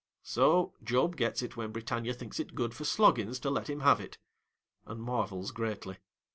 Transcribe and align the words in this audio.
So, 0.23 0.73
Job 0.83 1.15
gets 1.15 1.43
it 1.43 1.55
when 1.55 1.71
Britannia 1.71 2.15
thinks 2.15 2.39
it 2.39 2.55
good 2.55 2.73
for 2.73 2.85
Sloggins 2.85 3.39
to 3.41 3.51
let 3.51 3.69
him 3.69 3.81
have 3.81 4.01
it, 4.01 4.17
and 4.87 4.99
marvels 4.99 5.51
greatly. 5.51 5.97